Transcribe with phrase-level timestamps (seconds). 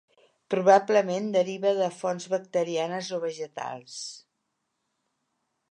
[0.53, 4.01] Probablement deriva de fonts bacterianes o vegetals.